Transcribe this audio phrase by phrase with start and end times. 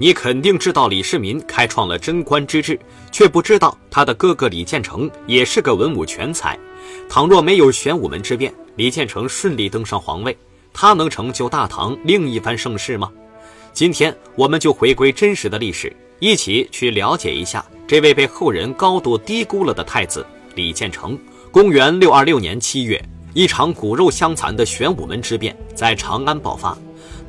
[0.00, 2.80] 你肯定知道李世民开创了贞观之治，
[3.12, 6.58] 却不知道他的哥哥李建成也是个文武全才。
[7.06, 10.34] 倘若没有玄武门之变，李建成顺利登上皇位，
[10.72, 13.12] 他能成就大唐另一番盛世吗？
[13.74, 20.24] 今天我们就回归真实的历史，一起去了解一下这位被后人高度低估了的太子
[20.54, 21.18] 李建成。
[21.50, 22.98] 公元六二六年七月，
[23.34, 26.74] 一场骨肉相残的玄武门之变在长安爆发，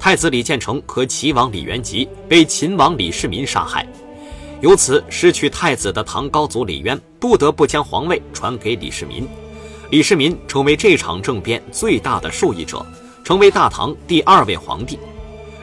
[0.02, 3.88] 太子李建成和齐王李元吉被秦王李世民杀害，
[4.60, 9.28] 由此失去太子的唐高祖李渊不得不将皇位传给李世民。
[9.92, 12.84] 李世民成为这场政变最大的受益者，
[13.24, 14.98] 成为大唐第二位皇帝。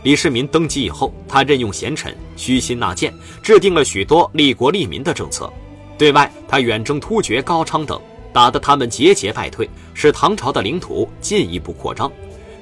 [0.04, 5.52] 李世民登基以后，他任用贤臣，虚心纳谏，制定了许多利国利民的政策。
[5.98, 8.00] 对外，他远征突厥、高昌等，
[8.32, 12.08] 打得他们节节败退，使唐朝的领土进一步扩张；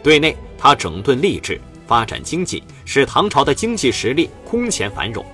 [0.03, 5.25] 对内，他整顿吏治，发展经济，使唐朝的经济实力空前繁荣。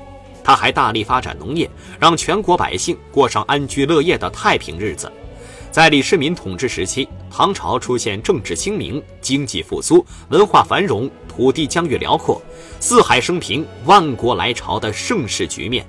[0.45, 5.11] 他还大力发展农业，让全国百姓过上安居乐业的太平日子。
[5.71, 12.43] 在李世民统治时期，唐朝出现政治清明、经济复苏、文化繁荣、土地疆域辽阔、
[12.79, 15.87] 四海升平、万国来朝的盛世局面。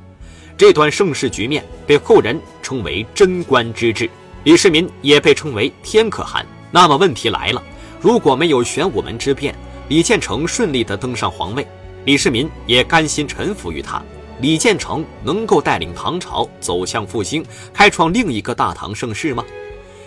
[0.55, 4.09] 这段盛世局面被后人称为贞观之治，
[4.43, 6.45] 李世民也被称为天可汗。
[6.71, 7.61] 那么问题来了，
[8.03, 9.55] 如果没有玄武门之变，
[9.87, 11.65] 李建成顺利地登上皇位，
[12.03, 14.03] 李世民也甘心臣服于他，
[14.41, 19.41] 李建成能够带领唐朝走向复兴，开创另一个大唐盛世吗？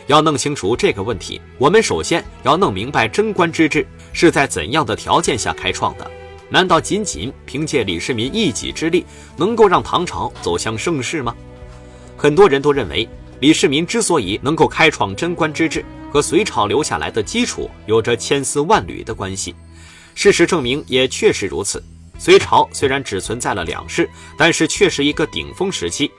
[0.08, 6.06] 要弄清楚这个问题，我们首先要弄明白贞观之治是在怎样的条件下开创的？
[6.50, 9.06] 难道仅仅凭借李世民一己之力
[9.38, 11.34] 能够让唐朝走向盛世吗？
[12.14, 13.08] 很多人都认为，
[13.40, 15.82] 李世民之所以能够开创贞观之治，
[16.16, 19.54] 和隋朝留下来的基础有着千丝万缕的关系。
[20.14, 21.84] 事实证明，也确实如此。
[22.18, 26.10] 隋朝虽然只存在了两世，但是却是一个顶峰时期。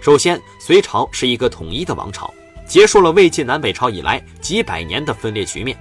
[0.00, 2.28] 首先，隋朝是一个统一的王朝。
[2.66, 5.78] 结束了魏晋南北朝以来几百年的分裂局面，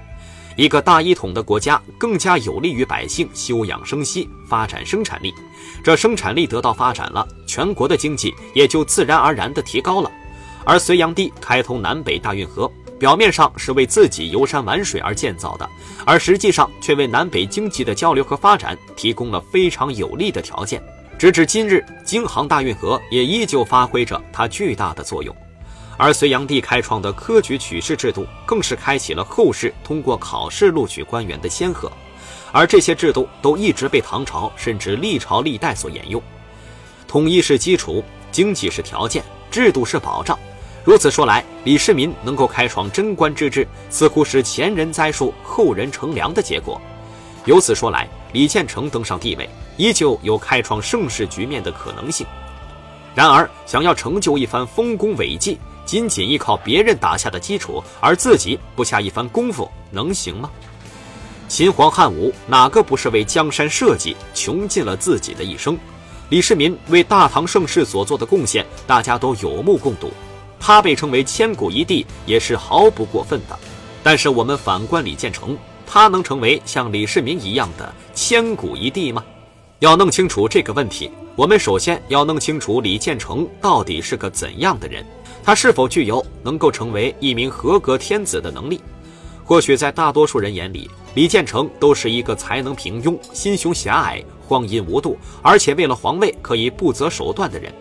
[0.56, 5.34] 一个大一统的国家更加有利于百姓休养生息、发展生产力。
[5.84, 10.12] 这生产力得到发展了，全国的经济也就自然而然地提高了。
[10.64, 15.70] 而隋炀帝开通南北大运河，表面上是为自己游山玩水而建造的，
[16.06, 20.82] 而实际上却为南北经济的交流和发展提供了非常有利的条件。
[21.18, 25.36] 直至今日，京杭大运河也依旧发挥着它巨大的作用。
[25.98, 31.90] 而隋炀帝开创的科举取士制度，更是开启了后世通过考试录取官员的先河，
[32.52, 36.22] 而这些制度都一直被唐朝甚至历朝历代所沿用。
[37.08, 40.38] 统一是基础，经济是条件，制度是保障。
[40.86, 46.80] 如此说来，李世民能够开创贞观之治，似乎是前人栽树，后人乘凉的结果。
[47.46, 52.26] 由此说来，李建成登上帝位，依旧有开创盛世局面的可能性。
[53.16, 60.52] 然而，想要成就一番丰功伟绩，仅仅依靠别人打下的基础，而自己不下一番功夫，能行吗？
[61.48, 65.76] 秦皇汉武哪个不是为江山社稷穷尽了自己的一生？
[66.30, 70.12] 李世民为大唐盛世所做的贡献，大家都有目共睹。
[70.68, 73.56] 他被称为千古一帝，也是毫不过分的。
[74.02, 75.56] 但是我们反观李建成，
[75.86, 79.24] 他能成为像李世民一样的千古一帝吗？
[79.78, 85.06] 要弄清楚这个问题，我们首先要弄清楚李建成到底是个怎样的人。
[85.44, 88.82] 他是否具有能够成为一名合格天子的能力？
[89.44, 97.72] 或许在大多数人眼里，李建成都是一个才能平庸、心胸狭隘、荒淫无度，而且为了皇位可以不择手段的人。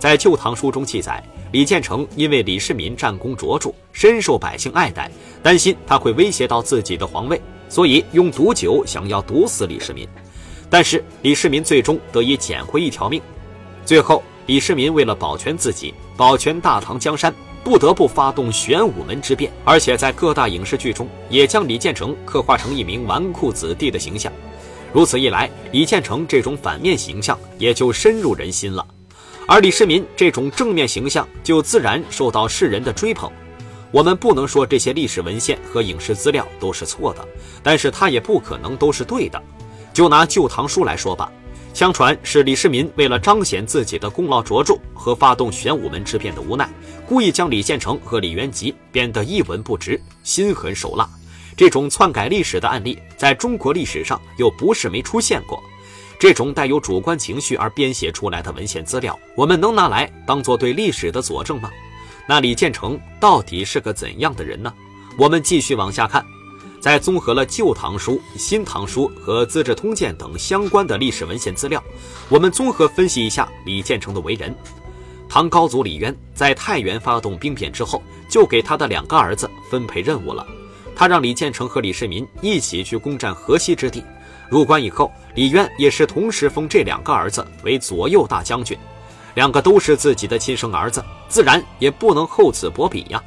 [0.00, 5.10] 在《旧唐书》中记载，李建成因为李世民战功卓著，深受百姓爱戴，
[5.42, 10.06] 担心他会威胁到自己的皇位，所以用毒酒想要毒死李世民。
[10.68, 13.22] 但是李世民最终得以捡回一条命。
[13.84, 15.94] 最后，李世民为了保全自己。
[16.16, 17.30] 保全大唐江山，
[17.62, 24.32] 不得不发动玄武门之变，而且在各大影视剧中也将李建成刻画成一名纨绔子弟的形象。
[24.94, 28.86] 如此一来，李建成这种反面形象也就深入人心了，
[29.46, 33.30] 而李世民这种正面形象就自然受到世人的追捧。
[33.92, 37.26] 我们不能说这些历史文献和影视资料都是错的，
[37.62, 39.40] 但是它也不可能都是对的。
[39.92, 41.30] 就拿《旧唐书》来说吧。
[41.72, 46.66] 相传是李世民为了彰显自己的功劳卓著和发动玄武门之变的无奈，
[47.06, 51.06] 故意将李建成和李元吉贬得一文不值，心狠手辣。
[51.54, 55.62] 这种篡改历史的案例在中国历史上又不是没出现过。
[56.18, 61.70] 这种带有主观情绪而编写出来的文献资料，我们能拿来当做对历史的佐证吗？
[62.26, 64.72] 那李建成到底是个怎样的人呢？
[65.18, 66.24] 我们继续往下看。
[66.80, 71.82] 在综合了《旧唐书》《新唐书》和《资治通鉴》等相关的历史文献资料，
[72.28, 74.54] 我们综合分析一下李建成的为人。
[75.28, 80.46] 唐高祖李渊在太原发动兵变之后，就给他的两个儿子分配任务了。
[80.94, 84.04] 他让李建成和李世民一起去攻占河西之地。
[84.48, 88.76] 入关以后，李渊也是同时封这两个儿子为左右大将军，
[89.34, 93.22] 两个都是自己的亲生儿子，自然也不能厚此薄彼呀。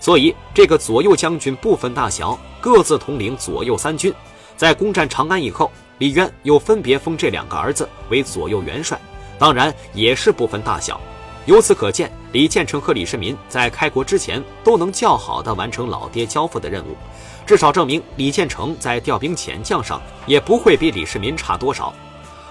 [0.00, 4.12] 所以，这个左右将军不分大小，各自统领左右三军。
[4.56, 9.00] 在攻占长安以后，李渊又分别封这两个儿子为左右元帅，
[9.38, 11.00] 当然也是不分大小。
[11.46, 16.96] 由此可见，李建成和李世民在开国之前都能较好的完成老爹交付的任务，
[17.46, 21.92] 至少证明李建成在调兵遣将上也不会比李世民差多少。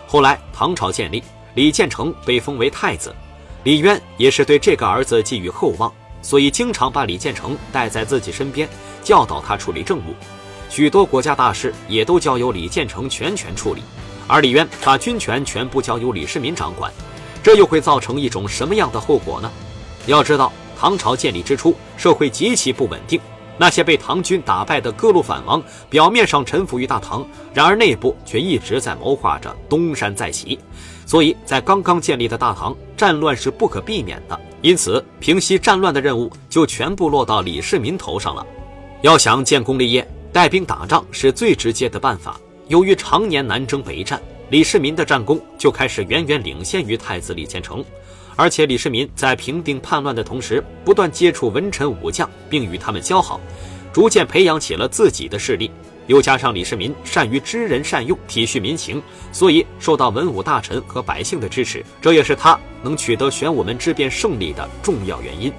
[0.08, 1.24] 后来唐朝建立，
[1.56, 3.16] 李建成被封为太子，
[3.64, 5.92] 李渊也是对这个儿子寄予厚望。
[6.24, 8.70] 所以，经常把李建成带在自己身边，
[9.02, 10.14] 教导他处理政务。
[10.70, 13.82] 许多国家大事也都交由李建成全权处理，
[14.28, 16.94] 而李渊把军权全部交由李世民掌管，
[17.42, 19.52] 这又会造成一种什么样的后果呢？
[20.06, 23.20] 要知道，唐朝建立之初，社会极其不稳定，
[23.58, 30.58] 那些被唐军打败的各路反王，表面上臣服于大唐，然而内部却一直在谋划着东山再起。
[31.06, 34.40] 所以在刚刚建立的大唐，战乱是不可避免的。
[34.62, 38.46] 因此，平息战乱的任务就全部落到李世民头上了。
[39.02, 42.40] 要想建功立业，带兵打仗是最直接的办法。
[42.68, 47.84] 由于常年南征北战，李世民的战功就开始远远领先于太子李建成。
[48.36, 53.40] 而且，李世民在平定叛乱的同时，不断接触文臣武将，并与他们交好，
[53.94, 55.70] 逐渐培养起了自己的势力。
[56.08, 59.02] 又加上李世民善于知人善用、体恤民情，
[59.32, 65.54] 所以受到文武大臣和百姓的支持，这也是他能取得玄武门之变胜利的重要原因。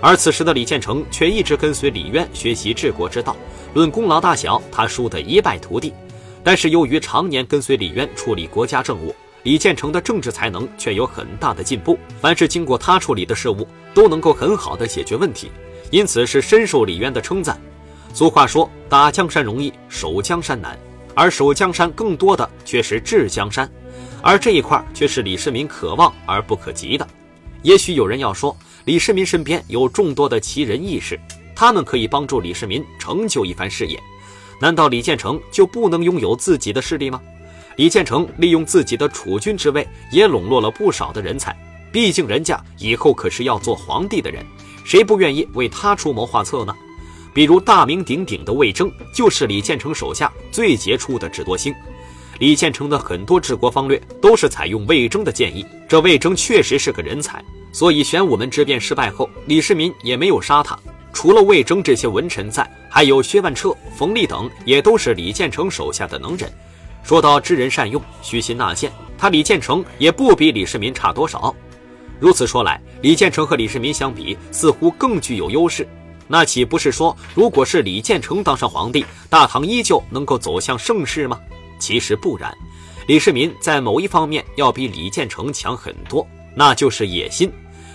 [0.00, 3.36] 而此时的李建成却一直跟随李渊学习治国之道，
[3.74, 5.92] 论功劳大小，他输得一败涂地。
[6.42, 15.50] 但是由于常年跟随李渊处理国家政务，李建成的政治才能却有很大的进步，凡是经过他处理的事务，都能够很好的解决问题，
[15.90, 17.58] 因此是深受李渊的称赞。
[18.12, 20.78] 俗话说：“打江山容易，守江山难。”
[21.14, 23.68] 而守江山更多的却是治江山，
[24.22, 27.04] 而这一块却是李世民可望而不可及的。
[27.62, 31.18] 也许有人要说，李世民身边有众多的奇人异士，
[31.56, 33.98] 他们可以帮助李世民成就一番事业。
[34.60, 37.20] 难道李建成就不能拥有自己的势力吗？
[37.78, 41.56] 李建成利用自己的储君之位，也笼络了不少的人才。
[41.92, 44.44] 毕竟人家以后可是要做皇帝的人，
[44.84, 46.74] 谁不愿意为他出谋划策呢？
[47.32, 51.72] 比如大名鼎鼎的魏征，就是李建成手下最杰出的智多星。
[52.40, 57.40] 李建成的很多治国方略都是采用魏征的建议，这魏征确实是个人才。
[57.70, 60.76] 所以玄武门之变失败后，李世民也没有杀他。
[61.12, 66.52] 除了魏征这些文臣在，还有薛万彻、冯立等，也都是李建成手下的能人。
[67.02, 71.54] 说到知人善用、虚心纳谏，他李建成也不比李世民差多少。
[72.20, 75.88] 如此说来，李建成和李世民相比，似乎更具有优势。
[76.26, 81.38] 那岂不是说，如果是李建成当上皇帝，大唐依旧能够走向盛世吗？
[81.78, 82.52] 其实不然，
[83.06, 87.50] 李世民在某一方面要比李建成强很多，那就是野心。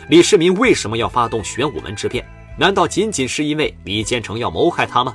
[0.10, 2.26] 李世民为什么要发动玄武门之变？
[2.58, 5.14] 难道仅仅是因为李建成要谋害他吗？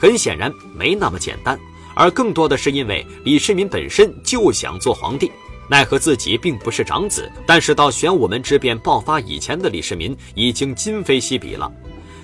[0.00, 1.58] 很显然没那么简单，
[1.96, 5.32] 而更多的是因为李世民本身就想做皇帝，
[5.66, 7.32] 奈何自己并不是长子。
[7.46, 11.72] 但是到玄武门之变爆发以前的李世民已经今非昔比了。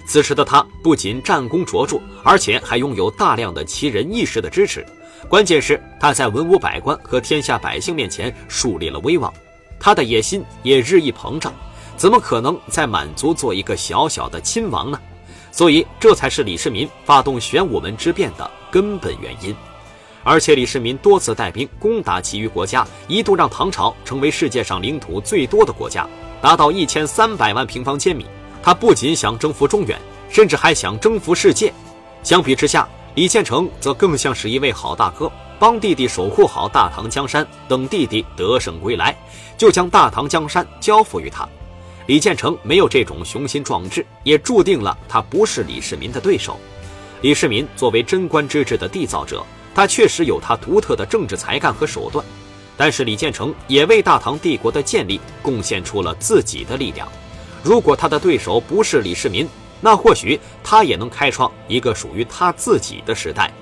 [0.06, 4.84] 此时的他不仅战功卓著，而且还拥有大量的奇人异士的支持。
[5.26, 9.32] 关键是他在文武百官和天下百姓面前树立了威望，
[9.80, 11.50] 他的野心也日益膨胀。
[11.96, 15.00] 怎么可能再满足做一个小小的亲王呢？
[15.52, 19.54] 所以这才是李世民发动玄武门之变的根本原因。
[20.24, 26.06] 而且李世民多次带兵攻打其余国家，一度让唐朝成为世界上领土最多的国家，
[26.40, 28.26] 达到一千三百万平方千米。
[28.62, 31.72] 他不仅想征服中原，甚至还想征服世界。
[32.22, 39.16] 相比之下，李建成则更像是一位好大哥，帮弟弟守护好大唐江山，等弟弟得胜归来，
[39.56, 41.48] 就将大唐江山交付于他。
[42.06, 46.56] 李建成没有这种雄心壮志，也注定了他不是李世民的对手。
[47.20, 52.24] 李世民作为贞观之治的缔造者，他确实有他独特的政治才干和手段，
[52.76, 57.08] 但是李建成也为大唐帝国的建立贡献出了自己的力量。
[57.62, 59.48] 如果他的对手不是李世民，
[59.80, 63.52] 那或许他也能开创一个属于他自己的时代。